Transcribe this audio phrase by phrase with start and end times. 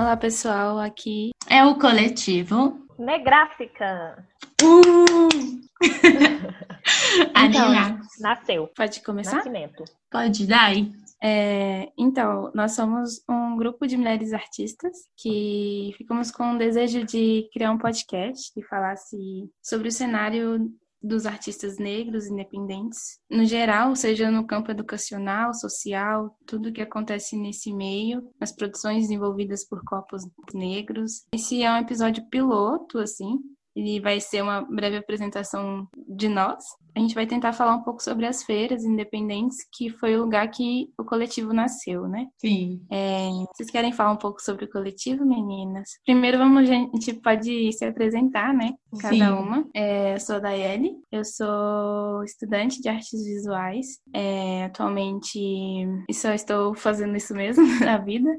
[0.00, 0.78] Olá, pessoal.
[0.78, 4.26] Aqui é o coletivo Negráfica.
[4.62, 5.28] Uh!
[7.36, 8.70] então, nasceu.
[8.74, 9.36] Pode começar?
[9.36, 9.84] Nascimento.
[10.10, 10.90] Pode dar aí.
[11.22, 17.46] É, então, nós somos um grupo de mulheres artistas que ficamos com o desejo de
[17.52, 19.18] criar um podcast que falasse
[19.62, 20.66] sobre o cenário
[21.02, 27.72] dos artistas negros independentes, no geral, seja no campo educacional, social, tudo que acontece nesse
[27.72, 30.22] meio, as produções desenvolvidas por corpos
[30.52, 31.24] negros.
[31.32, 33.38] Esse é um episódio piloto, assim,
[33.74, 36.62] e vai ser uma breve apresentação de nós.
[36.94, 40.48] A gente vai tentar falar um pouco sobre as feiras independentes, que foi o lugar
[40.50, 42.26] que o coletivo nasceu, né?
[42.36, 42.80] Sim.
[42.90, 45.88] É, vocês querem falar um pouco sobre o coletivo, meninas?
[46.04, 48.72] Primeiro, vamos, a gente pode se apresentar, né?
[49.00, 49.22] Cada Sim.
[49.22, 49.64] uma.
[49.74, 53.86] É, eu sou a Daiele, eu sou estudante de artes visuais.
[54.12, 58.30] É, atualmente, só estou fazendo isso mesmo na vida.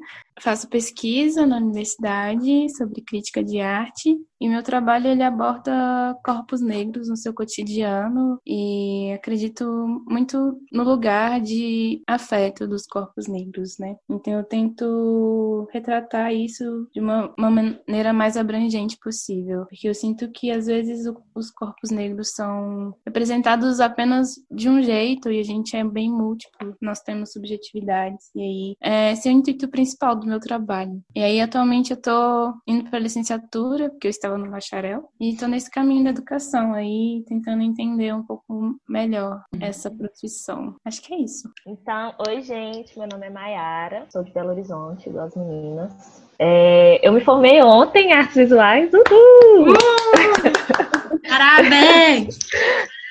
[0.42, 7.10] Faço pesquisa na universidade sobre crítica de arte e meu trabalho ele aborda corpos negros
[7.10, 9.66] no seu cotidiano e acredito
[10.08, 13.96] muito no lugar de afeto dos corpos negros, né?
[14.10, 20.30] Então eu tento retratar isso de uma, uma maneira mais abrangente possível, porque eu sinto
[20.32, 25.44] que às vezes o, os corpos negros são representados apenas de um jeito e a
[25.44, 30.16] gente é bem múltiplo, nós temos subjetividades e aí é, esse é o intuito principal
[30.16, 31.02] do meu trabalho.
[31.16, 35.46] E aí atualmente eu tô indo para licenciatura, porque eu estava no bacharel, e tô
[35.46, 40.74] nesse caminho da educação aí, tentando entender um pouco melhor essa profissão.
[40.84, 41.48] Acho que é isso.
[41.68, 42.98] Então, oi, gente.
[42.98, 45.94] Meu nome é Mayara, sou de Belo Horizonte, igual as meninas.
[46.40, 48.90] É, eu me formei ontem em artes visuais.
[48.92, 49.74] Uhul!
[49.74, 51.20] Uh!
[51.30, 52.40] Parabéns!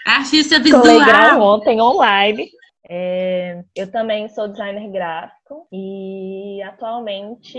[0.05, 0.83] Artista visual!
[0.83, 2.51] Colei grau ontem online.
[2.93, 7.57] É, eu também sou designer gráfico e atualmente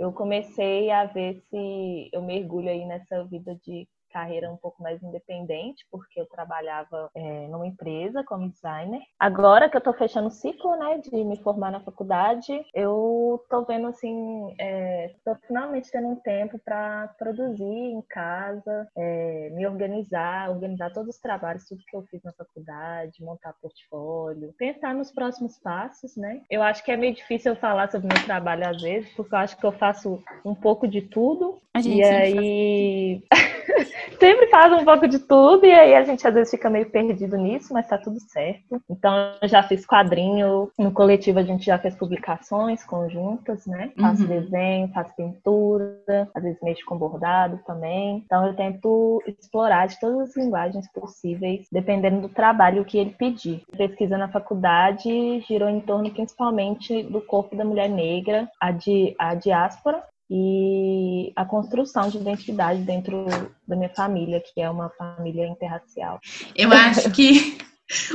[0.00, 5.02] eu comecei a ver se eu mergulho aí nessa vida de carreira um pouco mais
[5.02, 9.02] independente, porque eu trabalhava é, numa empresa como designer.
[9.18, 13.64] Agora que eu tô fechando o ciclo, né, de me formar na faculdade, eu tô
[13.64, 20.48] vendo assim, é, tô finalmente tendo um tempo para produzir em casa, é, me organizar,
[20.48, 25.58] organizar todos os trabalhos, tudo que eu fiz na faculdade, montar portfólio, pensar nos próximos
[25.58, 26.42] passos, né?
[26.48, 29.38] Eu acho que é meio difícil eu falar sobre meu trabalho às vezes, porque eu
[29.38, 31.60] acho que eu faço um pouco de tudo.
[31.74, 33.22] A gente e aí
[34.20, 37.36] sempre faz um pouco de tudo e aí a gente às vezes fica meio perdido
[37.36, 38.80] nisso, mas tá tudo certo.
[38.88, 39.12] Então
[39.42, 43.90] eu já fiz quadrinho, no coletivo a gente já fez publicações conjuntas, né?
[44.00, 44.28] Faço uhum.
[44.28, 48.22] desenho, faço pintura, às vezes mexo com bordado também.
[48.24, 53.64] Então eu tento explorar de todas as linguagens possíveis, dependendo do trabalho que ele pedir.
[53.76, 59.34] Pesquisa na faculdade girou em torno principalmente do corpo da mulher negra, a, di a
[59.34, 63.26] diáspora e a construção de identidade dentro
[63.66, 66.20] da minha família, que é uma família interracial.
[66.54, 67.58] Eu acho que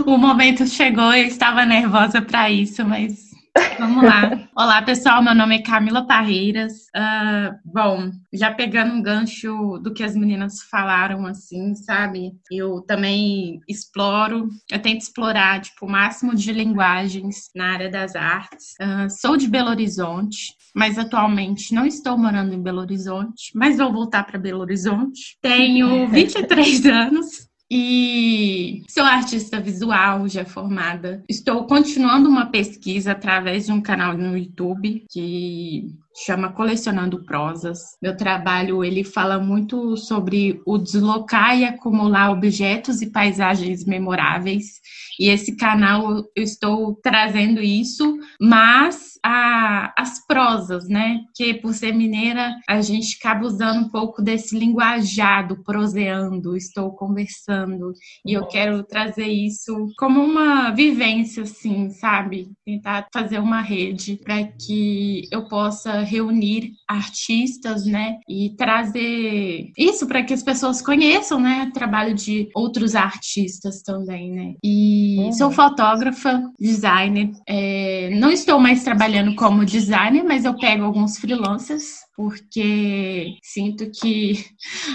[0.06, 3.30] o momento chegou, eu estava nervosa para isso, mas
[3.78, 4.48] Vamos lá.
[4.56, 5.24] Olá, pessoal.
[5.24, 6.74] Meu nome é Camila Parreiras.
[6.96, 12.34] Uh, bom, já pegando um gancho do que as meninas falaram, assim, sabe?
[12.52, 18.76] Eu também exploro, eu tento explorar, tipo, o máximo de linguagens na área das artes.
[18.82, 23.92] Uh, sou de Belo Horizonte, mas atualmente não estou morando em Belo Horizonte, mas vou
[23.92, 25.38] voltar para Belo Horizonte.
[25.42, 27.50] Tenho 23 anos.
[27.72, 31.24] E sou artista visual, já formada.
[31.30, 35.84] Estou continuando uma pesquisa através de um canal no YouTube que
[36.26, 37.80] chama Colecionando Prosas.
[38.02, 44.80] Meu trabalho ele fala muito sobre o deslocar e acumular objetos e paisagens memoráveis.
[45.20, 51.20] E esse canal eu estou trazendo isso, mas a, as prosas, né?
[51.36, 57.92] Que por ser mineira, a gente acaba usando um pouco desse linguajado, proseando, estou conversando,
[58.26, 62.52] e eu quero trazer isso como uma vivência, assim, sabe?
[62.66, 68.18] Tentar fazer uma rede para que eu possa reunir artistas, né?
[68.28, 71.68] E trazer isso para que as pessoas conheçam, né?
[71.70, 74.54] O trabalho de outros artistas também, né?
[74.64, 75.32] E uhum.
[75.34, 81.18] sou fotógrafa, designer, é, não estou mais trabalhando trabalhando como designer, mas eu pego alguns
[81.18, 84.46] freelancers porque sinto que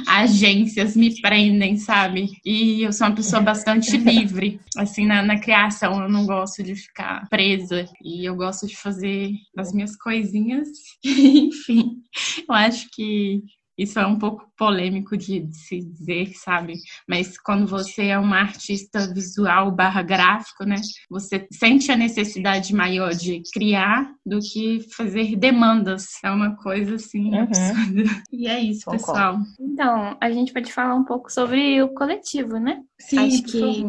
[0.06, 2.28] agências me prendem, sabe?
[2.44, 6.02] E eu sou uma pessoa bastante livre, assim, na, na, criação.
[6.02, 10.68] Eu não gosto de ficar presa e eu gosto de fazer as minhas coisinhas.
[11.02, 12.02] Enfim,
[12.46, 13.42] eu acho que
[13.76, 16.74] isso é um pouco polêmico de, de, se dizer, sabe?
[17.08, 20.76] Mas quando você é uma artista visual barra gráfico, né?
[21.10, 26.06] Você sente a necessidade maior de criar do que fazer demandas.
[26.24, 27.42] É uma coisa assim uhum.
[27.42, 28.22] absurda.
[28.32, 29.12] E é isso, Concordo.
[29.12, 29.38] pessoal.
[29.60, 32.80] Então, a gente pode falar um pouco sobre o coletivo, né?
[33.00, 33.84] Sim, Acho que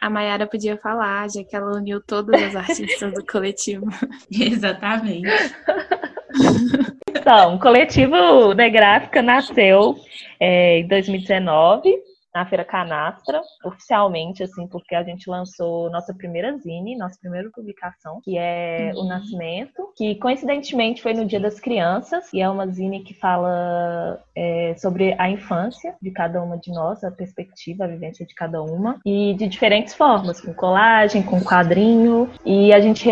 [0.00, 3.86] a Mayara podia falar, já que ela uniu todas as artistas do coletivo.
[4.30, 5.28] Exatamente.
[7.32, 9.94] Então, o coletivo Negráfica nasceu
[10.40, 11.96] é, em 2019
[12.34, 18.20] na Feira Canastra, oficialmente, assim, porque a gente lançou nossa primeira zine, nossa primeira publicação,
[18.22, 19.02] que é uhum.
[19.02, 24.22] O Nascimento, que coincidentemente foi no Dia das Crianças, e é uma zine que fala
[24.36, 28.62] é, sobre a infância de cada uma de nós, a perspectiva, a vivência de cada
[28.62, 33.08] uma, e de diferentes formas, com colagem, com quadrinho, e a gente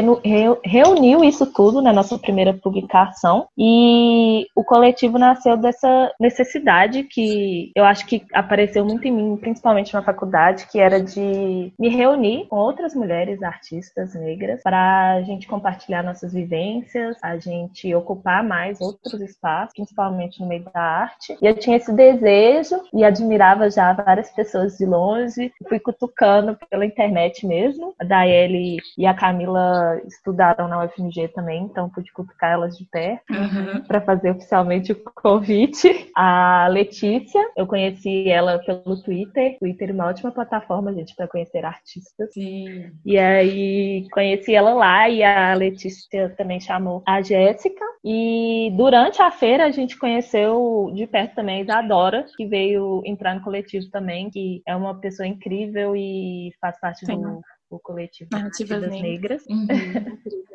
[0.65, 7.85] reuniu isso tudo na nossa primeira publicação, e o coletivo nasceu dessa necessidade que eu
[7.85, 12.57] acho que apareceu muito em mim, principalmente na faculdade, que era de me reunir com
[12.57, 19.21] outras mulheres artistas negras para a gente compartilhar nossas vivências, a gente ocupar mais outros
[19.21, 21.37] espaços, principalmente no meio da arte.
[21.41, 26.87] E eu tinha esse desejo e admirava já várias pessoas de longe, fui cutucando pela
[26.87, 27.95] internet mesmo.
[27.99, 33.31] A Daeli e a Camila estudaram na UFMG também, então pude cutucar elas de perto
[33.31, 33.83] uhum.
[33.83, 36.11] para fazer oficialmente o convite.
[36.15, 39.59] A Letícia, eu conheci ela pelo Twitter.
[39.59, 42.33] Twitter é uma ótima plataforma, gente, para conhecer artistas.
[42.33, 42.93] Sim.
[43.05, 47.85] E aí conheci ela lá e a Letícia também chamou a Jéssica.
[48.05, 53.35] E durante a feira a gente conheceu de perto também a Isadora, que veio entrar
[53.35, 57.21] no coletivo também, que é uma pessoa incrível e faz parte Sim.
[57.21, 57.41] do,
[57.71, 59.47] do coletivo Narrativas das Negras.
[59.47, 59.47] Negras.
[59.47, 60.19] Uhum.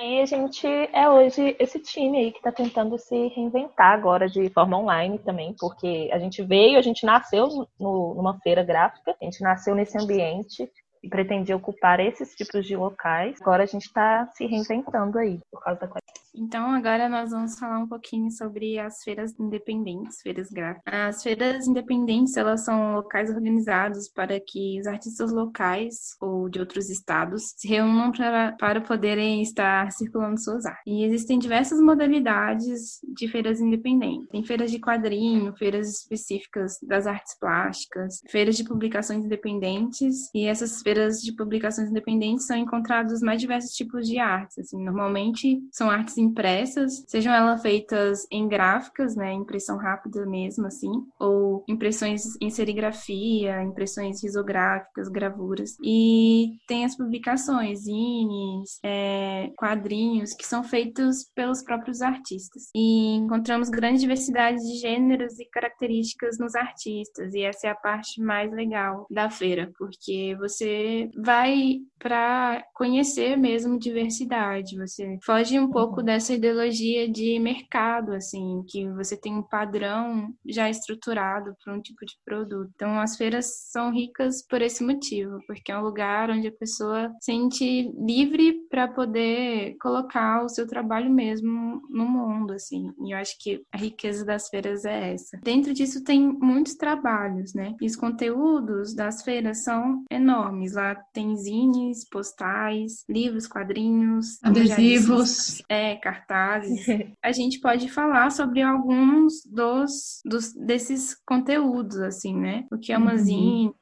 [0.00, 4.48] Aí a gente é hoje esse time aí que está tentando se reinventar agora de
[4.48, 7.46] forma online também, porque a gente veio, a gente nasceu
[7.78, 10.66] no, numa feira gráfica, a gente nasceu nesse ambiente
[11.02, 13.38] e pretendia ocupar esses tipos de locais.
[13.42, 15.88] Agora a gente está se reinventando aí por causa da
[16.34, 20.92] então, agora nós vamos falar um pouquinho sobre as feiras independentes, feiras gráficas.
[20.92, 26.88] As feiras independentes, elas são locais organizados para que os artistas locais ou de outros
[26.88, 30.82] estados se reúnam para, para poderem estar circulando suas artes.
[30.86, 34.28] E existem diversas modalidades de feiras independentes.
[34.28, 40.80] Tem feiras de quadrinho, feiras específicas das artes plásticas, feiras de publicações independentes, e essas
[40.80, 44.58] feiras de publicações independentes são encontrados os mais diversos tipos de artes.
[44.58, 50.90] Assim, normalmente são artes impressas, sejam elas feitas em gráficas, né, impressão rápida mesmo, assim,
[51.18, 55.76] ou impressões em serigrafia, impressões risográficas, gravuras.
[55.82, 62.64] E tem as publicações, zines, é, quadrinhos, que são feitos pelos próprios artistas.
[62.74, 68.20] E encontramos grande diversidade de gêneros e características nos artistas, e essa é a parte
[68.20, 76.02] mais legal da feira, porque você vai para conhecer mesmo diversidade, você foge um pouco
[76.10, 82.04] dessa ideologia de mercado, assim, que você tem um padrão já estruturado para um tipo
[82.04, 82.68] de produto.
[82.74, 87.12] Então, as feiras são ricas por esse motivo, porque é um lugar onde a pessoa
[87.20, 92.92] sente livre para poder colocar o seu trabalho mesmo no mundo, assim.
[93.06, 95.38] E eu acho que a riqueza das feiras é essa.
[95.44, 97.76] Dentro disso tem muitos trabalhos, né?
[97.80, 100.74] E os conteúdos das feiras são enormes.
[100.74, 106.86] Lá tem zines, postais, livros, quadrinhos, adesivos, é, cartazes,
[107.22, 112.66] a gente pode falar sobre alguns dos, dos desses conteúdos, assim, né?
[112.70, 113.18] O que é uma uhum.
[113.18, 113.74] zine,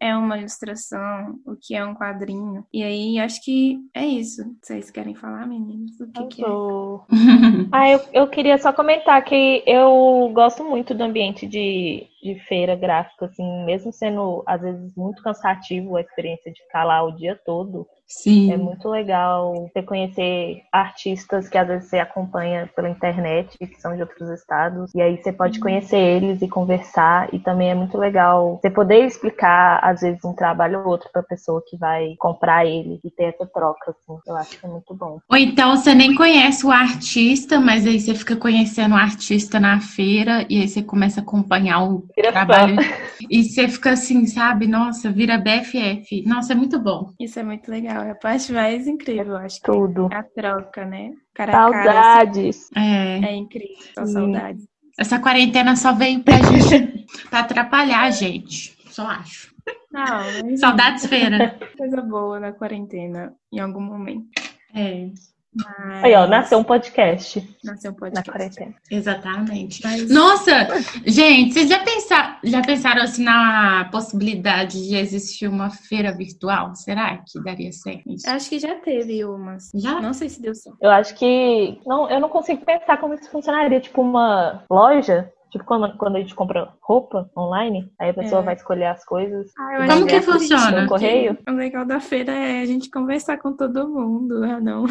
[0.00, 2.64] é uma ilustração, o que é um quadrinho.
[2.72, 4.42] E aí, acho que é isso.
[4.62, 6.00] Vocês querem falar, meninas?
[6.00, 6.48] O que, que é?
[7.70, 12.74] ah, eu, eu queria só comentar que eu gosto muito do ambiente de, de feira
[12.74, 17.38] gráfica, assim, mesmo sendo, às vezes, muito cansativo a experiência de ficar lá o dia
[17.44, 17.86] todo.
[18.10, 18.52] Sim.
[18.52, 23.94] É muito legal você conhecer artistas que às vezes você acompanha pela internet, que são
[23.94, 25.62] de outros estados, e aí você pode uhum.
[25.62, 30.34] conhecer eles e conversar, e também é muito legal você poder explicar, às vezes, um
[30.34, 34.18] trabalho ou outro para a pessoa que vai comprar ele e ter essa troca, assim.
[34.26, 35.20] Eu acho que é muito bom.
[35.28, 39.80] Ou então você nem conhece o artista, mas aí você fica conhecendo o artista na
[39.80, 42.74] feira, e aí você começa a acompanhar o vira trabalho.
[42.74, 42.82] Fã.
[43.30, 44.66] E você fica assim, sabe?
[44.66, 46.24] Nossa, vira BFF.
[46.26, 47.10] Nossa, é muito bom.
[47.20, 49.60] Isso é muito legal é a parte mais incrível, acho.
[49.62, 50.08] Tudo.
[50.12, 51.12] É a troca, né?
[51.34, 52.68] Cara saudades.
[52.70, 53.24] Cara, assim.
[53.24, 53.28] é.
[53.28, 54.68] é incrível, só saudades.
[54.98, 58.76] Essa quarentena só veio pra gente, pra atrapalhar a gente.
[58.90, 59.54] Só acho.
[59.90, 61.58] Não, Saudades feira.
[61.76, 64.26] Coisa boa na quarentena, em algum momento.
[64.74, 65.10] É.
[65.54, 66.04] Mas...
[66.04, 67.58] Aí, ó, nasceu um podcast.
[67.64, 68.28] Nasceu um podcast.
[68.28, 68.74] Na quarentena.
[68.90, 69.82] Exatamente.
[69.82, 70.08] Mas...
[70.08, 70.68] Nossa,
[71.04, 76.74] gente, vocês já pensaram, já pensaram assim na possibilidade de existir uma feira virtual?
[76.74, 78.28] Será que daria certo isso?
[78.28, 79.70] Acho que já teve umas.
[79.74, 80.00] Já?
[80.00, 80.78] Não sei se deu certo.
[80.80, 81.80] Eu acho que.
[81.84, 83.80] Não, eu não consigo pensar como isso funcionaria.
[83.80, 88.44] Tipo, uma loja Tipo, quando, quando a gente compra roupa online, aí a pessoa é.
[88.44, 89.50] vai escolher as coisas.
[89.58, 90.82] Ah, Como que funciona?
[90.82, 91.36] No correio?
[91.48, 94.60] O legal da feira é a gente conversar com todo mundo, né?
[94.60, 94.84] Não.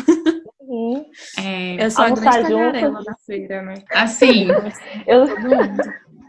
[0.61, 1.05] Uhum.
[1.37, 3.75] É, eu sou a grande tagarela da feira, né?
[3.91, 4.47] Assim.
[5.07, 5.25] eu...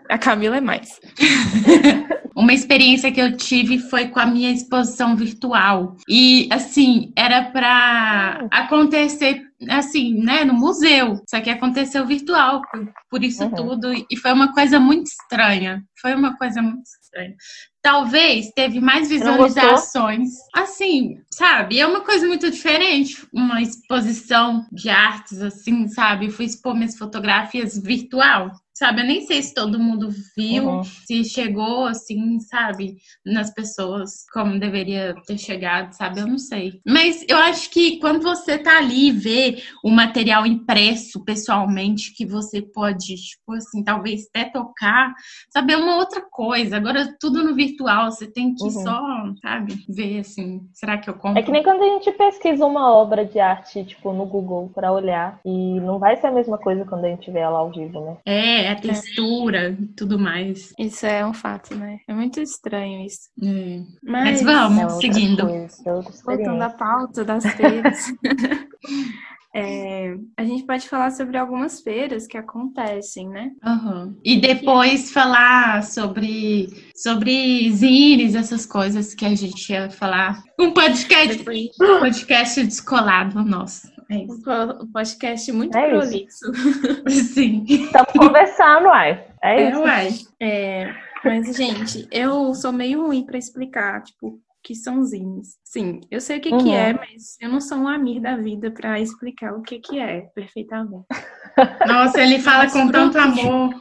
[0.09, 1.01] A Camila é mais.
[2.35, 5.97] Uma experiência que eu tive foi com a minha exposição virtual.
[6.09, 11.21] E, assim, era para acontecer, assim, né, no museu.
[11.29, 12.63] Só que aconteceu virtual,
[13.11, 13.55] por, isso uhum.
[13.55, 13.93] tudo.
[14.11, 15.83] E foi uma coisa muito estranha.
[16.01, 17.35] Foi uma coisa muito estranha.
[17.83, 20.29] Talvez teve mais visualizações.
[20.55, 21.79] Assim, sabe?
[21.79, 23.27] É uma coisa muito diferente.
[23.33, 26.31] Uma exposição de artes, assim, sabe?
[26.31, 28.51] fui expor minhas fotografias virtual
[28.81, 29.03] sabe?
[29.03, 30.83] Eu nem sei se todo mundo viu, uhum.
[30.83, 32.97] se chegou assim, sabe,
[33.27, 36.21] nas pessoas como deveria ter chegado, sabe?
[36.21, 36.81] Eu não sei.
[36.87, 42.25] Mas eu acho que quando você tá ali e vê o material impresso pessoalmente, que
[42.25, 45.13] você pode, tipo assim, talvez até tocar,
[45.53, 45.75] sabe?
[45.75, 46.79] É uma outra coisa.
[46.79, 48.71] Agora, tudo no virtual, você tem que uhum.
[48.71, 49.03] só,
[49.43, 51.39] sabe, ver assim, será que eu compro?
[51.39, 54.91] É que nem quando a gente pesquisa uma obra de arte, tipo, no Google para
[54.91, 58.01] olhar, e não vai ser a mesma coisa quando a gente vê ela ao vivo,
[58.01, 58.17] né?
[58.25, 60.73] É, a textura e tudo mais.
[60.79, 61.99] Isso é um fato, né?
[62.09, 63.29] É muito estranho isso.
[63.43, 63.83] É.
[64.03, 65.47] Mas, Mas, vamos, é seguindo.
[65.47, 68.13] Coisa, Voltando à pauta das feiras.
[69.53, 73.51] É, a gente pode falar sobre algumas feiras que acontecem, né?
[73.65, 74.17] Uhum.
[74.25, 80.41] E depois falar sobre, sobre zines, essas coisas que a gente ia falar.
[80.59, 81.77] Um podcast, depois...
[81.77, 83.89] podcast descolado nosso.
[84.11, 84.43] É isso.
[84.83, 86.53] Um podcast muito é prolixo.
[87.09, 87.65] Sim.
[87.69, 89.25] Estamos conversando, uai.
[89.43, 89.81] É, é isso.
[89.81, 90.09] Uai.
[90.41, 95.59] É, mas, gente, eu sou meio ruim para explicar, tipo, que são zines.
[95.65, 96.59] Sim, eu sei o que, uhum.
[96.59, 99.99] que é, mas eu não sou um amigo da vida para explicar o que, que
[99.99, 101.07] é perfeitamente.
[101.87, 103.75] Nossa, ele fala com tanto amor,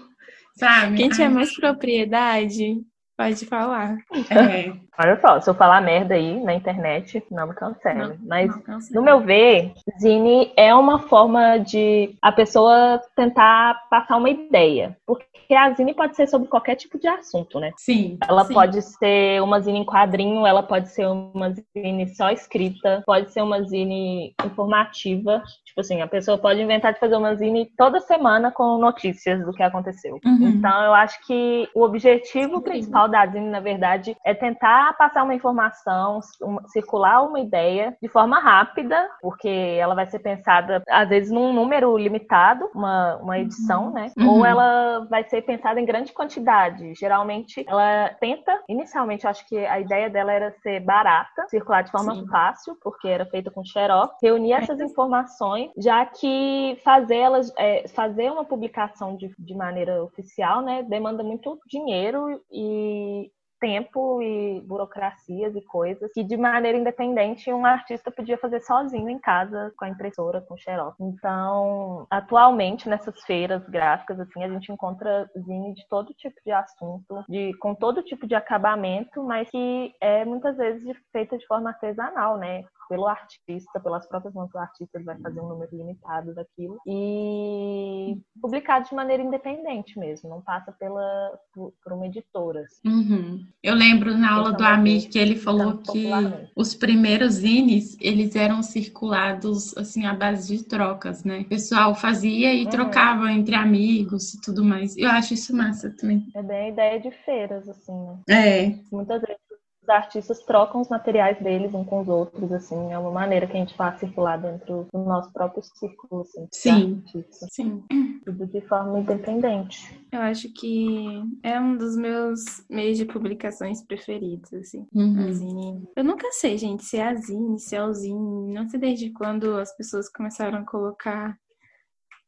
[0.57, 0.97] sabe?
[0.97, 2.81] Quem tiver mais propriedade,
[3.17, 3.97] pode falar.
[4.29, 4.73] É.
[5.01, 8.19] Olha só, se eu falar merda aí na internet, não me cancele.
[8.21, 14.29] Mas, não no meu ver, Zine é uma forma de a pessoa tentar passar uma
[14.29, 14.97] ideia.
[15.05, 17.71] Porque a Zine pode ser sobre qualquer tipo de assunto, né?
[17.77, 18.17] Sim.
[18.27, 18.53] Ela sim.
[18.53, 23.41] pode ser uma Zine em quadrinho, ela pode ser uma Zine só escrita, pode ser
[23.41, 25.41] uma Zine informativa.
[25.63, 29.53] Tipo assim, a pessoa pode inventar de fazer uma Zine toda semana com notícias do
[29.53, 30.19] que aconteceu.
[30.25, 30.49] Uhum.
[30.49, 32.63] Então, eu acho que o objetivo sim.
[32.63, 38.07] principal da Zine, na verdade, é tentar passar uma informação, uma, circular uma ideia de
[38.07, 43.87] forma rápida, porque ela vai ser pensada, às vezes, num número limitado, uma, uma edição,
[43.87, 43.93] uhum.
[43.93, 44.11] né?
[44.17, 44.29] Uhum.
[44.29, 46.93] Ou ela vai ser pensada em grande quantidade.
[46.95, 52.15] Geralmente, ela tenta, inicialmente, acho que a ideia dela era ser barata, circular de forma
[52.15, 52.27] Sim.
[52.27, 58.45] fácil, porque era feita com xerox, reunir essas informações, já que fazê-las, é, fazer uma
[58.45, 66.11] publicação de, de maneira oficial, né, demanda muito dinheiro e tempo e burocracias e coisas
[66.13, 70.53] que de maneira independente um artista podia fazer sozinho em casa com a impressora, com
[70.53, 70.95] o xerox.
[70.99, 77.23] Então, atualmente nessas feiras gráficas assim, a gente encontra zine de todo tipo de assunto,
[77.27, 82.37] de com todo tipo de acabamento, mas que é muitas vezes feita de forma artesanal,
[82.37, 82.63] né?
[82.89, 88.19] pelo artista, pelas próprias mãos do artista, ele vai fazer um número limitado daquilo e
[88.41, 92.61] publicado de maneira independente mesmo, não passa pela por, por uma editora.
[92.61, 92.89] Assim.
[92.89, 93.47] Uhum.
[93.61, 96.07] Eu lembro na aula do Amir que ele falou que
[96.55, 101.39] os primeiros zines eles eram circulados assim à base de trocas, né?
[101.39, 102.69] O pessoal fazia e uhum.
[102.69, 104.97] trocava entre amigos e tudo mais.
[104.97, 106.25] Eu acho isso massa também.
[106.35, 108.07] É bem a ideia de feiras assim.
[108.27, 108.65] Né?
[108.67, 108.75] É.
[108.91, 109.48] Muitas vezes
[109.89, 113.59] artistas trocam os materiais deles uns com os outros, assim, é uma maneira que a
[113.59, 117.03] gente faz circular dentro do nosso próprio círculo, assim, sim,
[117.51, 117.83] sim,
[118.25, 119.99] tudo de forma independente.
[120.11, 125.87] Eu acho que é um dos meus meios de publicações preferidos, assim, uhum.
[125.95, 129.09] Eu nunca sei, gente, se é a Zine, se é o Zine, não sei desde
[129.11, 131.37] quando as pessoas começaram a colocar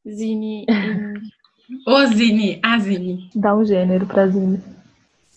[0.07, 1.13] Zine em...
[1.87, 3.29] O Zine, a Zine.
[3.33, 4.61] Dá um gênero pra Zine.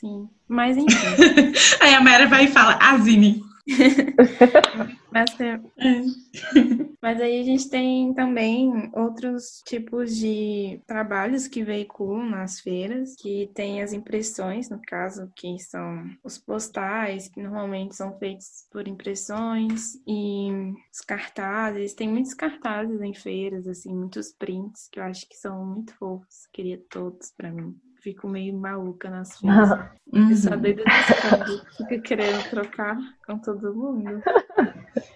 [0.05, 0.29] Sim.
[0.47, 0.97] Mas enfim.
[1.81, 3.43] Aí a Mera vai e fala, Azine.
[5.11, 5.67] Bastante.
[5.79, 6.03] É.
[7.01, 13.51] Mas aí a gente tem também outros tipos de trabalhos que veiculam nas feiras, que
[13.55, 19.95] tem as impressões, no caso, que são os postais, que normalmente são feitos por impressões,
[20.07, 20.51] e
[20.93, 21.95] os cartazes.
[21.95, 26.47] Tem muitos cartazes em feiras, assim, muitos prints, que eu acho que são muito fofos.
[26.53, 29.71] Queria todos para mim fico meio maluca nas feiras.
[30.13, 30.31] Uhum.
[30.31, 30.85] Eu sou doida
[31.77, 32.97] fica querendo trocar
[33.27, 34.23] com todo mundo.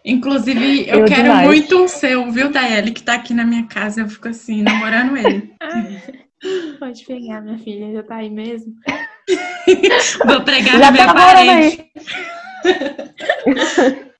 [0.04, 1.46] Inclusive, eu, eu quero demais.
[1.46, 4.00] muito um seu, viu, Daiele, que tá aqui na minha casa.
[4.00, 5.54] Eu fico assim, namorando ele.
[6.80, 8.74] pode pegar, minha filha, já tá aí mesmo.
[10.26, 11.90] Vou pregar já na minha tá parede.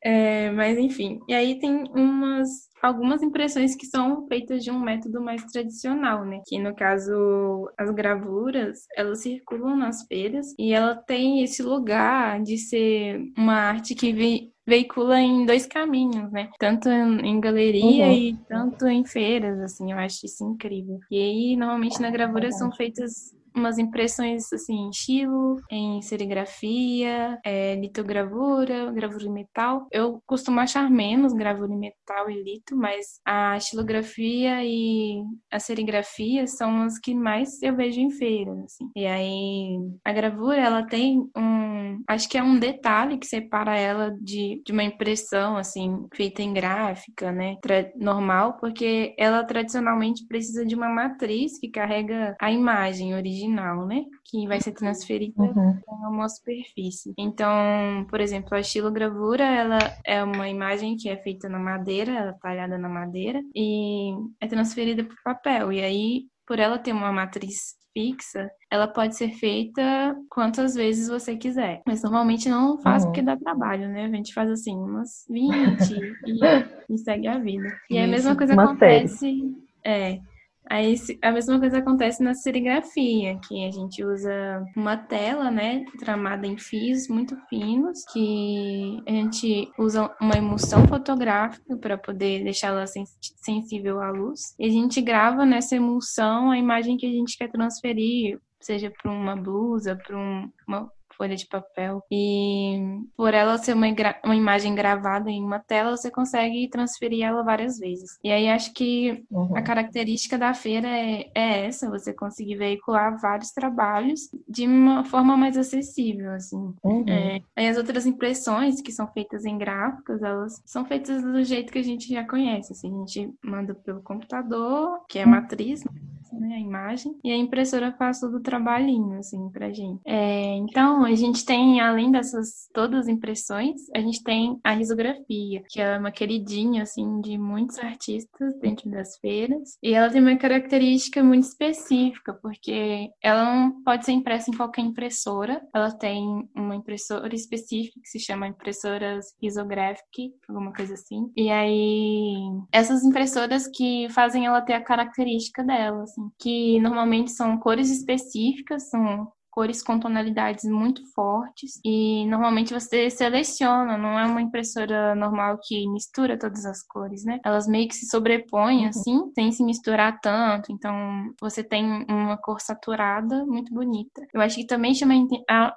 [0.05, 5.21] É, mas enfim, e aí tem umas algumas impressões que são feitas de um método
[5.21, 6.41] mais tradicional, né?
[6.47, 12.57] Que no caso as gravuras, elas circulam nas feiras e ela tem esse lugar de
[12.59, 16.51] ser uma arte que ve veicula em dois caminhos, né?
[16.59, 18.13] Tanto em galeria uhum.
[18.13, 20.99] e tanto em feiras, assim, eu acho isso incrível.
[21.11, 27.75] E aí, normalmente na gravura são feitas umas impressões assim em estilo, em serigrafia, é,
[27.75, 29.87] litogravura, gravura em metal.
[29.93, 36.47] Eu costumo achar menos gravura em metal e lito, mas a estilografia e a serigrafia
[36.47, 38.91] são as que mais eu vejo em feiras, assim.
[38.97, 44.17] E aí a gravura ela tem um, acho que é um detalhe que separa ela
[44.21, 47.57] de, de uma impressão assim feita em gráfica, né,
[47.97, 54.05] normal, porque ela tradicionalmente precisa de uma matriz que carrega a imagem original original, né?
[54.25, 55.81] Que vai ser transferida uhum.
[55.85, 57.13] para uma superfície.
[57.19, 62.31] Então, por exemplo, a estilogravura, ela é uma imagem que é feita na madeira, ela
[62.31, 65.73] é talhada na madeira e é transferida para o papel.
[65.73, 71.37] E aí, por ela ter uma matriz fixa, ela pode ser feita quantas vezes você
[71.37, 71.83] quiser.
[71.87, 73.09] Mas normalmente não faz uhum.
[73.09, 74.05] porque dá trabalho, né?
[74.05, 75.51] A gente faz assim, umas 20
[76.27, 77.69] e, e segue a vida.
[77.91, 79.19] E a mesma coisa acontece.
[79.19, 79.69] Série.
[79.85, 80.21] É,
[80.71, 86.47] Aí a mesma coisa acontece na serigrafia, que a gente usa uma tela, né, tramada
[86.47, 94.01] em fios muito finos, que a gente usa uma emulsão fotográfica para poder deixá-la sensível
[94.01, 94.55] à luz.
[94.59, 99.11] E a gente grava nessa emulsão a imagem que a gente quer transferir, seja para
[99.11, 102.03] uma blusa, para um, uma folha de papel.
[102.11, 103.87] E por ela ser uma,
[104.25, 108.19] uma imagem gravada em uma tela, você consegue transferir ela várias vezes.
[108.23, 109.57] E aí acho que uhum.
[109.57, 115.37] a característica da feira é, é, essa, você conseguir veicular vários trabalhos de uma forma
[115.37, 116.73] mais acessível, assim.
[116.85, 117.05] Uhum.
[117.09, 121.73] É, aí as outras impressões que são feitas em gráficos, elas são feitas do jeito
[121.73, 125.85] que a gente já conhece, assim, a gente manda pelo computador, que é a matriz,
[125.85, 125.91] né,
[126.33, 130.01] a imagem, e a impressora faz todo o trabalhinho, assim, pra gente.
[130.05, 135.63] É, então, a gente tem, além dessas todas as impressões, a gente tem a risografia,
[135.69, 140.37] que é uma queridinha, assim, de muitos artistas dentro das feiras, e ela tem uma
[140.37, 146.77] característica muito específica, porque ela não pode ser impressa em qualquer impressora, ela tem uma
[146.77, 152.35] impressora específica que se chama impressoras risographic, alguma coisa assim, e aí
[152.73, 158.89] essas impressoras que fazem ela ter a característica dela, assim, que normalmente são cores específicas,
[158.91, 165.59] são cores com tonalidades muito fortes e normalmente você seleciona, não é uma impressora normal
[165.61, 167.41] que mistura todas as cores, né?
[167.45, 168.89] Elas meio que se sobrepõem uhum.
[168.89, 170.95] assim, sem se misturar tanto, então
[171.41, 174.25] você tem uma cor saturada muito bonita.
[174.33, 175.15] Eu acho que também chama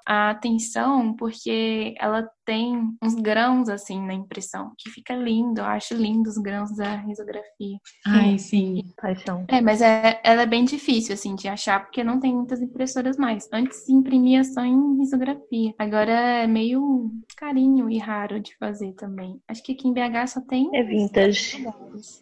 [0.05, 5.61] a atenção porque ela tem uns grãos assim na impressão, que fica lindo.
[5.61, 7.77] Eu acho lindo os grãos da risografia.
[8.05, 9.45] Ai, sim, paixão.
[9.47, 13.15] É, mas é, ela é bem difícil assim de achar porque não tem muitas impressoras
[13.15, 13.47] mais.
[13.53, 15.73] Antes se imprimia só em risografia.
[15.79, 19.39] Agora é meio carinho e raro de fazer também.
[19.47, 21.65] Acho que aqui em BH só tem É vintage.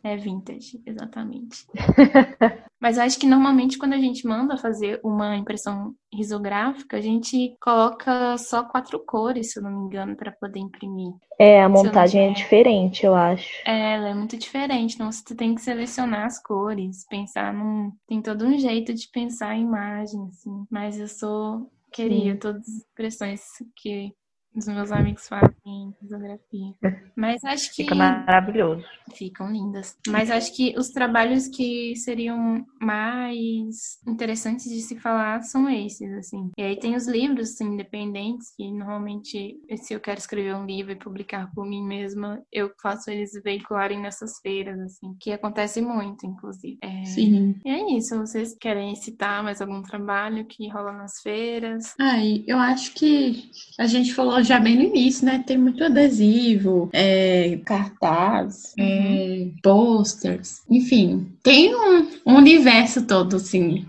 [0.04, 1.66] É vintage, exatamente.
[2.80, 7.56] mas eu acho que normalmente quando a gente manda fazer uma impressão risográfica, a gente
[7.62, 11.14] coloca só quatro cores, se eu não me engano, para poder imprimir.
[11.38, 13.50] É, a montagem é diferente, eu acho.
[13.66, 14.96] É, ela é muito diferente.
[14.96, 17.92] Então você tem que selecionar as cores, pensar num.
[18.08, 20.66] Tem todo um jeito de pensar a imagem, assim.
[20.70, 21.72] Mas eu sou.
[21.92, 22.40] Queria Sim.
[22.40, 23.42] todas as expressões
[23.76, 24.14] que
[24.56, 26.74] os meus amigos fazem em risografia.
[27.16, 27.84] Mas acho que.
[27.84, 28.84] Fica maravilhoso.
[29.14, 29.98] Ficam lindas.
[30.08, 36.52] Mas acho que os trabalhos que seriam mais interessantes de se falar são esses, assim.
[36.58, 40.92] E aí tem os livros assim, independentes, que normalmente, se eu quero escrever um livro
[40.92, 46.26] e publicar por mim mesma, eu faço eles veicularem nessas feiras, assim, que acontece muito,
[46.26, 46.78] inclusive.
[46.82, 47.06] É...
[47.06, 47.60] Sim.
[47.66, 48.18] E é isso.
[48.18, 51.94] Vocês querem citar mais algum trabalho que rola nas feiras?
[52.00, 55.44] Ai, eu acho que a gente falou falou já bem no início, né?
[55.46, 59.54] Tem muito adesivo, é, cartaz, é, uhum.
[59.58, 63.86] é, posters, enfim, tem um, um universo todo, assim,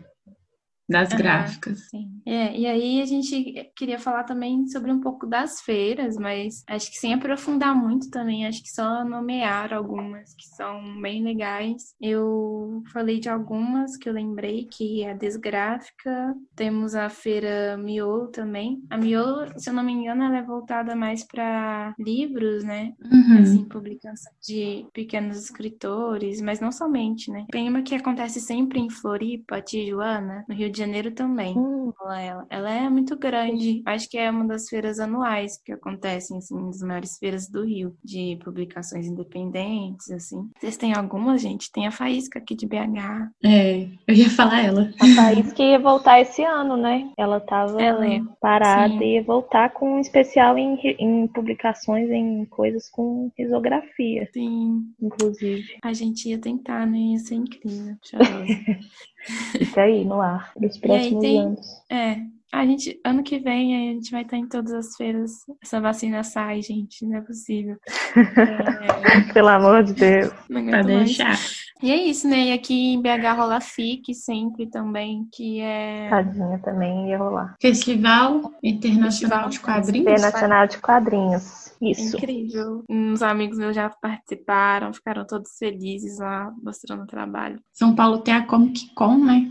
[0.91, 1.89] das gráficas.
[1.89, 2.21] Sim.
[2.27, 6.91] É, e aí a gente queria falar também sobre um pouco das feiras, mas acho
[6.91, 11.95] que sem aprofundar muito também, acho que só nomear algumas que são bem legais.
[12.01, 18.29] Eu falei de algumas que eu lembrei, que é a Desgráfica, temos a feira Miolo
[18.29, 18.83] também.
[18.91, 22.95] A Miolo, se eu não me engano, ela é voltada mais para livros, né?
[23.01, 23.39] Uhum.
[23.41, 27.47] Assim, publicação de pequenos escritores, mas não somente, né?
[27.51, 31.57] Tem uma que acontece sempre em Floripa, Tijuana, no Rio de Janeiro também.
[31.57, 32.47] Uhum ela.
[32.49, 33.83] Ela é muito grande.
[33.85, 37.97] Acho que é uma das feiras anuais que acontecem, assim, das maiores feiras do Rio,
[38.03, 40.51] de publicações independentes, assim.
[40.59, 41.71] Vocês têm alguma, gente?
[41.71, 43.31] Tem a Faísca aqui de BH.
[43.45, 44.91] É, eu ia falar ela.
[45.01, 47.11] A Faísca ia voltar esse ano, né?
[47.17, 48.21] Ela tava ela é.
[48.41, 49.03] parada Sim.
[49.03, 54.29] e ia voltar com um especial em, em publicações, em coisas com risografia.
[54.33, 54.85] Sim.
[55.01, 55.79] Inclusive.
[55.83, 56.99] A gente ia tentar, né?
[56.99, 57.97] Ia ser incrível.
[59.27, 61.67] Fica aí no ar, nos próximos tem, anos.
[61.91, 62.17] É,
[62.53, 65.45] a gente, ano que vem, a gente vai estar em todas as feiras.
[65.63, 67.77] Essa vacina sai, gente, não é possível.
[68.17, 69.33] É...
[69.33, 70.33] Pelo amor de Deus.
[70.49, 71.39] Não pra deixar.
[71.83, 72.47] E é isso, né?
[72.47, 76.09] E aqui em BH rola FIC sempre também, que é.
[76.11, 77.57] Tadinha também ia rolar.
[77.61, 80.13] Festival Internacional Festival de Quadrinhos.
[80.13, 81.73] Internacional de Quadrinhos.
[81.81, 82.17] Isso.
[82.17, 82.85] Incrível.
[82.89, 87.59] Uns amigos meus já participaram, ficaram todos felizes lá, mostrando o trabalho.
[87.73, 89.49] São Paulo tem a Comic Con, né?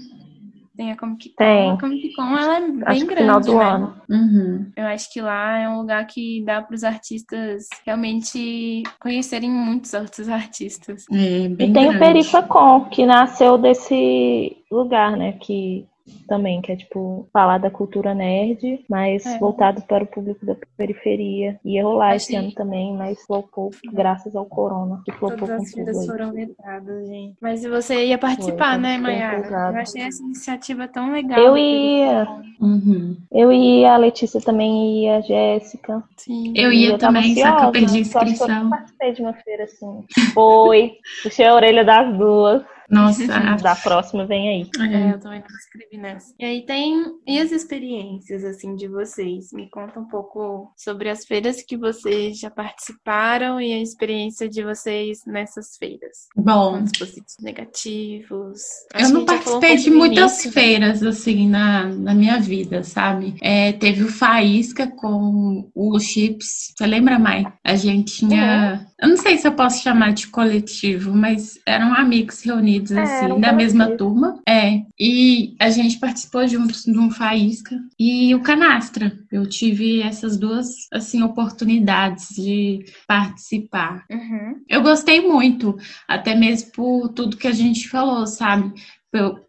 [0.79, 1.43] Tem a Comic Con.
[1.43, 1.71] Tem.
[1.71, 3.65] A Comic Con ela é bem acho grande, final do né?
[3.65, 4.01] ano.
[4.07, 4.71] Uhum.
[4.77, 9.93] Eu acho que lá é um lugar que dá para os artistas realmente conhecerem muitos
[9.93, 11.03] outros artistas.
[11.11, 11.97] É, bem e tem grande.
[11.97, 15.33] o Perifacon, que nasceu desse lugar, né?
[15.33, 15.85] Que
[16.27, 19.37] também, que é tipo falar da cultura nerd, mas é.
[19.39, 21.59] voltado para o público da periferia.
[21.63, 26.05] Ia rolar esse ano também, mas flopou graças ao corona, que flopou Todas as vidas
[26.05, 27.35] foram vetadas, gente.
[27.41, 29.71] Mas você ia participar, Foi, né, Mayara?
[29.73, 31.39] Eu achei essa iniciativa tão legal.
[31.39, 32.27] Eu ia.
[32.59, 33.17] Uhum.
[33.31, 36.03] Eu ia, a Letícia também ia, a Jéssica.
[36.17, 36.53] Sim.
[36.55, 38.47] Eu ia também, ansiosa, só que eu perdi a inscrição.
[38.47, 40.03] Só que eu participei de uma feira assim.
[40.33, 40.93] Foi.
[41.23, 42.63] Puxei a orelha das duas.
[42.89, 43.25] Nossa,
[43.61, 44.69] da próxima vem aí.
[44.79, 46.33] É, eu também me inscrevi nessa.
[46.39, 47.05] E aí tem.
[47.27, 49.51] E as experiências, assim, de vocês?
[49.53, 54.63] Me conta um pouco sobre as feiras que vocês já participaram e a experiência de
[54.63, 56.27] vocês nessas feiras.
[56.35, 56.79] Bom.
[56.79, 58.61] Pontos positivos, negativos.
[58.93, 61.09] Acho eu não participei um de muitas início, feiras, né?
[61.09, 63.35] assim, na, na minha vida, sabe?
[63.41, 66.73] É, teve o Faísca com o Chips.
[66.75, 67.45] Você lembra, Mai?
[67.63, 68.73] A gente tinha.
[68.73, 68.89] Uhum.
[69.01, 73.01] Eu não sei se eu posso chamar de coletivo, mas eram amigos reunidos reunidos, é,
[73.01, 74.39] assim, da mesma turma.
[74.47, 74.81] É.
[74.99, 79.17] E a gente participou juntos de um Faísca e o Canastra.
[79.31, 84.05] Eu tive essas duas, assim, oportunidades de participar.
[84.09, 84.61] Uhum.
[84.67, 88.73] Eu gostei muito, até mesmo por tudo que a gente falou, sabe?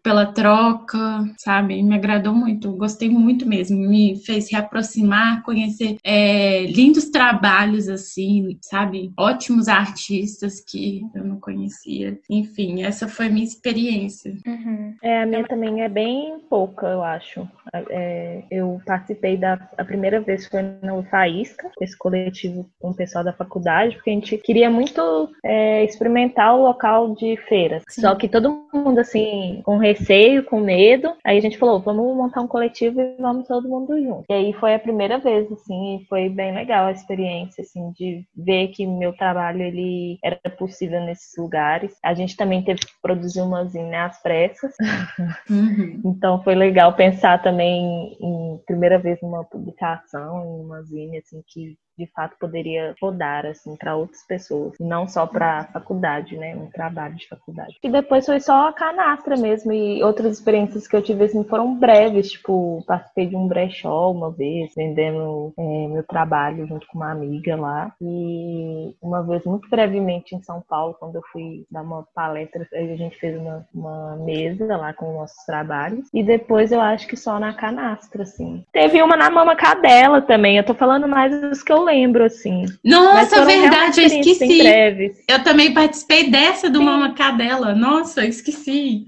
[0.03, 1.81] Pela troca, sabe?
[1.83, 3.77] Me agradou muito, gostei muito mesmo.
[3.77, 9.11] Me fez reaproximar, conhecer é, lindos trabalhos, assim, sabe?
[9.17, 12.19] Ótimos artistas que eu não conhecia.
[12.29, 14.33] Enfim, essa foi minha experiência.
[14.45, 14.95] Uhum.
[15.01, 17.47] É, a minha também é bem pouca, eu acho.
[17.89, 23.23] É, eu participei da a primeira vez foi no Faísca, esse coletivo com o pessoal
[23.23, 27.83] da faculdade, porque a gente queria muito é, experimentar o local de feiras.
[27.89, 28.01] Sim.
[28.01, 31.13] Só que todo mundo, assim, com receio, com medo.
[31.25, 34.25] Aí a gente falou, vamos montar um coletivo e vamos todo mundo junto.
[34.29, 38.25] E aí foi a primeira vez, assim, e foi bem legal a experiência, assim, de
[38.35, 41.95] ver que meu trabalho, ele era possível nesses lugares.
[42.03, 44.73] A gente também teve que produzir uma zine às pressas.
[45.49, 46.01] Uhum.
[46.05, 51.77] então foi legal pensar também em primeira vez numa publicação, em uma zine, assim, que
[51.97, 57.15] de fato poderia rodar assim para outras pessoas, não só para faculdade, né, um trabalho
[57.15, 57.77] de faculdade.
[57.83, 61.75] E depois foi só a canastra mesmo e outras experiências que eu tive assim foram
[61.75, 67.11] breves, tipo participei de um brechó uma vez vendendo é, meu trabalho junto com uma
[67.11, 72.05] amiga lá e uma vez muito brevemente em São Paulo quando eu fui dar uma
[72.13, 77.07] palestra a gente fez uma, uma mesa lá com nossos trabalhos e depois eu acho
[77.07, 78.65] que só na canastra assim.
[78.71, 80.57] Teve uma na Mama Cadela também.
[80.57, 82.65] Eu tô falando mais dos que eu lembro, assim.
[82.83, 85.13] Nossa, verdade, eu esqueci.
[85.27, 86.85] Eu também participei dessa do Sim.
[86.85, 87.73] Mama Cadela.
[87.73, 89.05] Nossa, eu esqueci.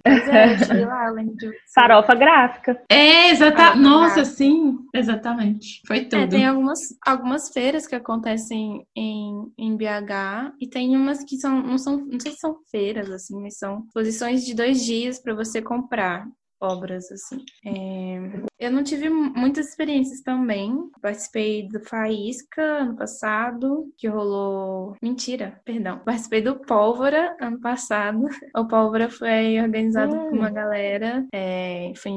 [1.74, 2.82] Farofa gráfica.
[2.90, 3.82] É, exatamente.
[3.82, 4.36] Nossa, gráfica.
[4.36, 5.82] sim, exatamente.
[5.88, 6.22] Foi é, tudo.
[6.22, 11.62] É, tem algumas, algumas feiras que acontecem em, em BH e tem umas que são
[11.62, 15.34] não, são, não sei se são feiras, assim, mas são posições de dois dias para
[15.34, 16.26] você comprar
[16.64, 17.44] obras, assim.
[17.66, 18.44] É...
[18.64, 20.90] Eu não tive muitas experiências também.
[21.02, 24.96] Participei do Faísca ano passado, que rolou.
[25.02, 26.00] Mentira, perdão.
[26.00, 28.24] Participei do Pólvora ano passado.
[28.56, 30.30] O Pólvora foi organizado hum.
[30.30, 31.26] por uma galera.
[31.34, 32.12] É, foi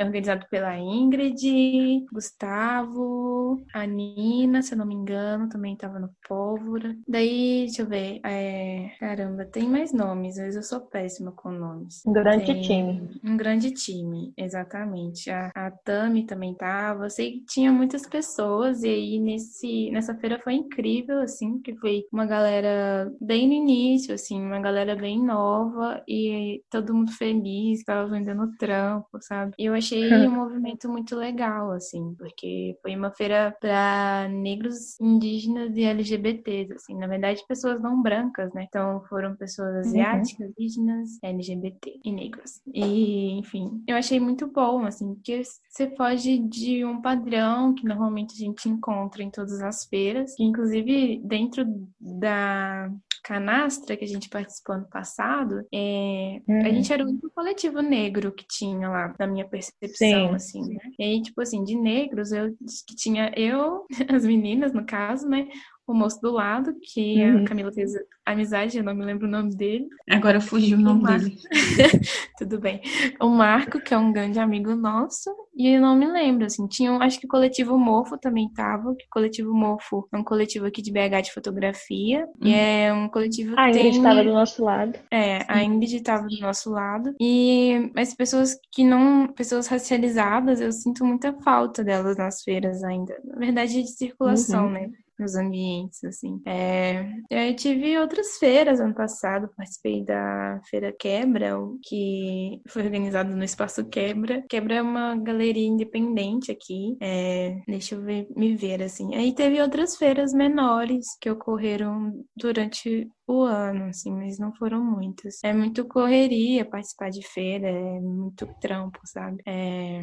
[0.00, 6.96] organizado pela Ingrid, Gustavo, a Nina, se eu não me engano, também tava no Pólvora.
[7.06, 8.20] Daí, deixa eu ver.
[8.24, 12.02] É, caramba, tem mais nomes, mas eu sou péssima com nomes.
[12.06, 13.20] Um grande tem, time.
[13.22, 15.30] Um grande time, exatamente.
[15.30, 17.04] A, a Tami também tava.
[17.04, 21.76] Eu sei que tinha muitas pessoas, e aí nesse, nessa feira foi incrível, assim, que
[21.76, 27.84] foi uma galera bem no início, assim, uma galera bem nova e todo mundo feliz,
[27.84, 29.52] tava vendendo trampo, sabe?
[29.58, 35.76] E eu achei um movimento muito legal, assim, porque foi uma feira para negros, indígenas
[35.76, 38.64] e LGBTs, assim, na verdade, pessoas não brancas, né?
[38.66, 39.90] Então foram pessoas uhum.
[39.90, 40.54] asiáticas, uhum.
[40.56, 42.62] indígenas, LGBT e negros.
[42.72, 45.42] E, enfim, eu achei muito bom, assim, porque
[45.72, 50.44] você foge de um padrão que normalmente a gente encontra em todas as feiras, que
[50.44, 51.64] inclusive dentro
[51.98, 52.90] da
[53.24, 58.32] canastra que a gente participou no passado, é, a gente era o único coletivo negro
[58.32, 60.34] que tinha lá, na minha percepção, Sim.
[60.34, 60.80] assim, né?
[60.98, 62.54] E aí, tipo assim, de negros, eu
[62.86, 65.48] que tinha eu, as meninas, no caso, né?
[65.86, 67.42] O moço do lado, que uhum.
[67.42, 67.92] a Camila fez
[68.24, 69.88] amizade, eu não me lembro o nome dele.
[70.08, 71.36] Agora fugiu o nome dele.
[72.38, 72.80] Tudo bem.
[73.20, 76.92] O Marco, que é um grande amigo nosso, e eu não me lembro, assim, tinha,
[76.98, 80.80] acho que o coletivo Mofo também tava, que o coletivo Mofo é um coletivo aqui
[80.80, 82.48] de BH de fotografia, uhum.
[82.48, 84.26] e é um coletivo A Ingrid estava tem...
[84.26, 84.98] do nosso lado.
[85.10, 90.70] É, a Ingrid estava do nosso lado, e mas pessoas que não, pessoas racializadas, eu
[90.70, 93.14] sinto muita falta delas nas feiras ainda.
[93.24, 94.72] Na verdade, de circulação, uhum.
[94.72, 94.90] né?
[95.18, 96.40] Nos ambientes, assim.
[96.46, 103.44] É, eu tive outras feiras ano passado, participei da Feira Quebra, que foi organizado no
[103.44, 104.42] Espaço Quebra.
[104.48, 109.14] Quebra é uma galeria independente aqui, é, deixa eu ver, me ver, assim.
[109.14, 115.42] Aí teve outras feiras menores que ocorreram durante o ano, assim, mas não foram muitas.
[115.42, 119.42] É muito correria participar de feira, é muito trampo, sabe?
[119.46, 120.00] É...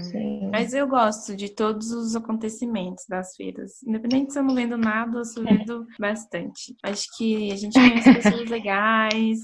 [0.51, 3.81] Mas eu gosto de todos os acontecimentos das feiras.
[3.83, 6.75] Independente se eu não vendo nada, eu vendo bastante.
[6.83, 9.39] Acho que a gente conhece pessoas legais,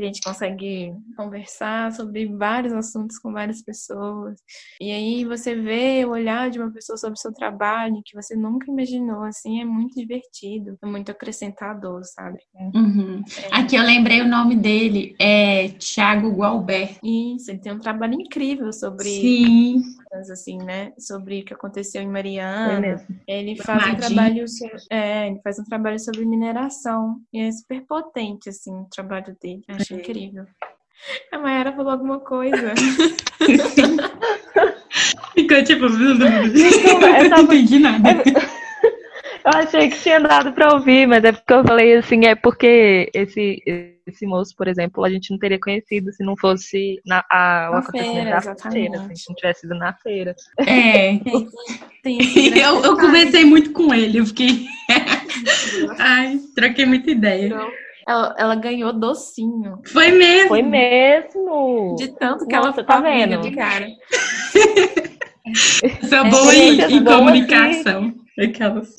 [0.00, 4.38] a gente consegue conversar sobre vários assuntos com várias pessoas.
[4.80, 8.36] E aí você vê o olhar de uma pessoa sobre o seu trabalho que você
[8.36, 12.38] nunca imaginou, assim, é muito divertido, é muito acrescentador, sabe?
[12.74, 13.22] Uhum.
[13.44, 13.56] É.
[13.56, 16.98] Aqui eu lembrei o nome dele, é Thiago Gualber.
[17.02, 19.82] Isso, ele tem um trabalho incrível sobre Sim
[20.12, 20.92] assim, né?
[20.98, 23.04] Sobre o que aconteceu em Mariana.
[23.26, 27.20] É ele faz um trabalho sobre, é, ele faz um trabalho sobre mineração.
[27.32, 29.62] E é super potente, assim, o trabalho dele.
[29.68, 30.44] Acho incrível.
[31.32, 32.74] A Mayara falou alguma coisa.
[35.34, 35.84] Ficou tipo.
[35.86, 38.08] eu não entendi nada.
[39.44, 43.08] Eu achei que tinha dado para ouvir, mas é porque eu falei assim, é porque
[43.14, 43.62] esse,
[44.10, 47.72] esse moço, por exemplo, a gente não teria conhecido se não fosse na, a, o
[47.72, 50.36] na acontecimento feira, da feira, se a gente não tivesse ido na feira.
[50.58, 51.12] É.
[52.04, 54.66] eu, eu conversei muito com ele, eu fiquei.
[55.98, 57.54] Ai, troquei muita ideia.
[58.06, 59.80] Ela, ela, ganhou docinho.
[59.86, 60.48] Foi mesmo.
[60.48, 61.94] Foi mesmo.
[61.98, 63.86] De tanto que Nossa, ela tá vendo de cara.
[66.08, 68.14] Sou boa em, em comunicação.
[68.38, 68.94] Aquelas.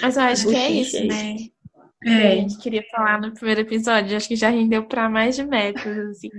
[0.00, 1.36] Mas eu acho que é isso, né?
[2.04, 2.32] É.
[2.32, 6.10] A gente queria falar no primeiro episódio, acho que já rendeu para mais de metros,
[6.10, 6.30] assim.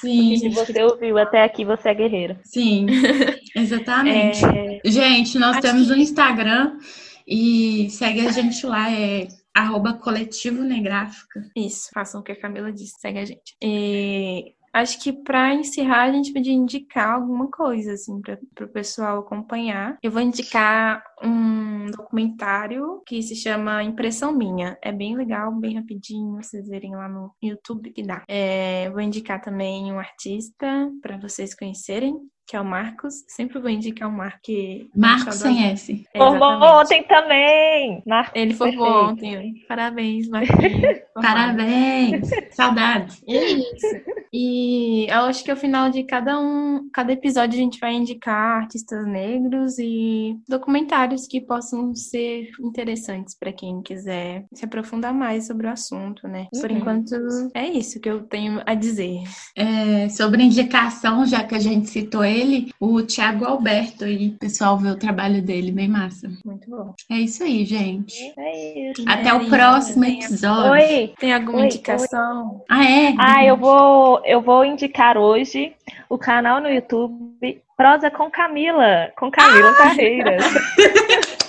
[0.00, 0.36] Sim.
[0.36, 2.38] Se você ouviu até aqui, você é guerreiro.
[2.44, 2.86] Sim,
[3.54, 4.44] exatamente.
[4.44, 4.80] É...
[4.84, 5.92] Gente, nós acho temos que...
[5.92, 6.78] um Instagram
[7.26, 11.42] e segue a gente lá, é arroba coletivo negráfica.
[11.54, 13.54] Isso, façam o que a Camila disse, segue a gente.
[13.62, 19.18] E Acho que para encerrar, a gente podia indicar alguma coisa, assim, para o pessoal
[19.18, 19.98] acompanhar.
[20.02, 24.78] Eu vou indicar um documentário que se chama Impressão Minha.
[24.82, 28.24] É bem legal, bem rapidinho, vocês verem lá no YouTube que dá.
[28.26, 32.16] É, vou indicar também um artista para vocês conhecerem,
[32.52, 33.24] que é o Marcos.
[33.28, 34.90] Sempre vou indicar um Marcos que.
[34.94, 36.06] Marcos sem S.
[36.12, 38.02] É, formou ontem também!
[38.06, 39.54] Marcos Ele formou ontem.
[39.66, 40.98] Parabéns, Marquinhos.
[41.14, 42.28] Parabéns!
[42.50, 43.22] Saudades!
[43.26, 43.86] Isso.
[44.34, 48.62] E eu acho que ao final de cada um, cada episódio a gente vai indicar
[48.62, 55.66] artistas negros e documentários que possam ser interessantes para quem quiser se aprofundar mais sobre
[55.66, 56.48] o assunto, né?
[56.50, 56.78] Por uhum.
[56.78, 57.14] enquanto,
[57.54, 59.22] é isso que eu tenho a dizer.
[59.54, 62.41] É, sobre indicação, já que a gente citou ele,
[62.80, 66.30] o Thiago Alberto, e o pessoal vê o trabalho dele, bem massa.
[66.44, 66.94] Muito bom.
[67.10, 68.32] É isso aí, gente.
[68.38, 69.04] É isso.
[69.06, 70.72] Até o próximo episódio.
[70.72, 71.12] Oi.
[71.18, 72.54] Tem alguma oi, indicação?
[72.54, 72.60] Oi.
[72.68, 73.14] Ah, é?
[73.18, 75.72] Ah, eu vou, eu vou indicar hoje
[76.08, 79.74] o canal no YouTube Prosa com Camila, com Camila ah!
[79.74, 80.44] Carreiras.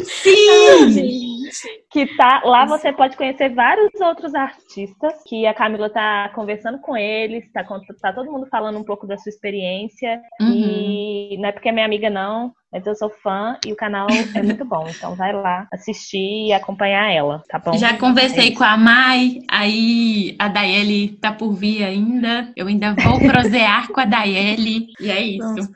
[0.00, 1.36] Sim!
[1.90, 6.96] que tá lá você pode conhecer vários outros artistas que a Camila tá conversando com
[6.96, 7.64] eles, tá,
[8.02, 10.52] tá todo mundo falando um pouco da sua experiência uhum.
[10.52, 14.06] e não é porque é minha amiga não, mas eu sou fã e o canal
[14.34, 14.86] é muito bom.
[14.88, 17.72] Então vai lá assistir e acompanhar ela, tá bom?
[17.78, 22.52] Já conversei é com a Mai, aí a Daiele tá por vir ainda.
[22.54, 24.88] Eu ainda vou prosear com a Daiele.
[25.00, 25.72] E é isso.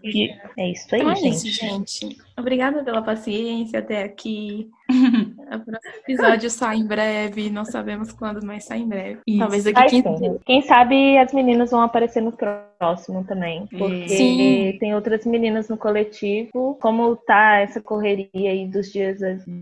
[0.59, 1.48] É isso aí, então é gente.
[1.48, 2.30] Isso, gente.
[2.40, 4.70] Obrigada pela paciência até aqui.
[4.90, 9.20] o próximo episódio sai em breve, não sabemos quando, mas sai em breve.
[9.26, 9.38] Isso.
[9.38, 10.40] Talvez daqui a 15 dias.
[10.44, 14.76] Quem sabe as meninas vão aparecer no próximo também, porque Sim.
[14.81, 16.76] tem outras meninas no coletivo.
[16.81, 19.20] Como tá essa correria aí dos dias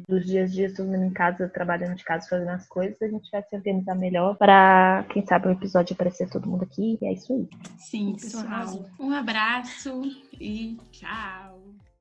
[0.08, 3.30] dos dias dias todo mundo em casa, trabalhando de casa, fazendo as coisas, a gente
[3.30, 6.98] vai se organizar melhor para quem sabe o episódio aparecer todo mundo aqui.
[7.00, 7.48] E é isso aí.
[7.78, 8.84] Sim, pessoal.
[8.98, 10.02] Um abraço
[10.40, 11.58] e tchau.